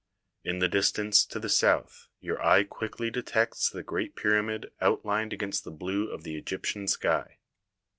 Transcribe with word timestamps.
In 0.43 0.57
the 0.57 0.67
dis 0.67 0.91
tance 0.91 1.23
to 1.27 1.39
the 1.39 1.47
south 1.47 2.07
your 2.21 2.41
eye 2.43 2.63
quickly 2.63 3.11
detects 3.11 3.69
the 3.69 3.83
great 3.83 4.15
pyramid 4.15 4.71
outlined 4.81 5.31
against 5.31 5.63
the 5.63 5.69
blue 5.69 6.09
of 6.09 6.23
the 6.23 6.35
Egyptian 6.35 6.87
sky. 6.87 7.37